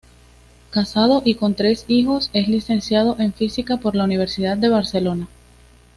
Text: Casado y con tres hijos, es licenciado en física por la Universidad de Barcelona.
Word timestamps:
Casado 0.71 1.21
y 1.23 1.35
con 1.35 1.53
tres 1.53 1.85
hijos, 1.87 2.31
es 2.33 2.47
licenciado 2.47 3.17
en 3.19 3.33
física 3.33 3.77
por 3.77 3.95
la 3.95 4.03
Universidad 4.05 4.57
de 4.57 4.67
Barcelona. 4.67 5.27